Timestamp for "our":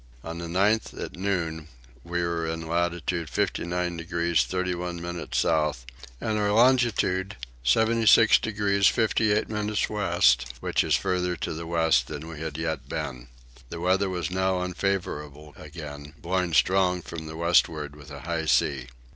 6.39-6.51